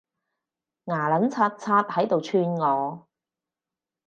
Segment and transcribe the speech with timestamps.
[0.85, 3.07] 牙撚擦擦喺度串我